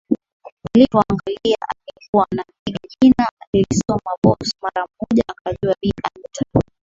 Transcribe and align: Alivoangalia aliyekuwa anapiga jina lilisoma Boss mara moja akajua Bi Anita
Alivoangalia 0.73 1.57
aliyekuwa 1.69 2.27
anapiga 2.31 2.79
jina 3.01 3.27
lilisoma 3.53 4.17
Boss 4.23 4.53
mara 4.61 4.87
moja 5.01 5.23
akajua 5.27 5.75
Bi 5.81 5.91
Anita 6.03 6.45